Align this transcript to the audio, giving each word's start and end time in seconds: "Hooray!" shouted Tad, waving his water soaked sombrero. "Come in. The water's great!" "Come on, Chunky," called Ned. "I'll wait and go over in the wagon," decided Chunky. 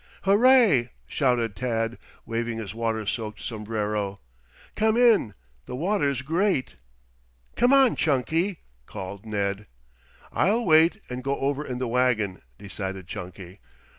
"Hooray!" 0.23 0.89
shouted 1.05 1.55
Tad, 1.55 1.99
waving 2.25 2.57
his 2.57 2.73
water 2.73 3.05
soaked 3.05 3.39
sombrero. 3.39 4.19
"Come 4.75 4.97
in. 4.97 5.35
The 5.67 5.75
water's 5.75 6.23
great!" 6.23 6.75
"Come 7.55 7.71
on, 7.71 7.95
Chunky," 7.95 8.61
called 8.87 9.27
Ned. 9.27 9.67
"I'll 10.33 10.65
wait 10.65 10.99
and 11.07 11.23
go 11.23 11.37
over 11.39 11.63
in 11.63 11.77
the 11.77 11.87
wagon," 11.87 12.41
decided 12.57 13.05
Chunky. 13.05 13.59